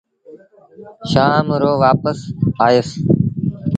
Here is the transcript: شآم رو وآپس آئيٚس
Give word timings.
شآم 1.11 1.47
رو 1.61 1.71
وآپس 1.81 2.19
آئيٚس 2.65 2.89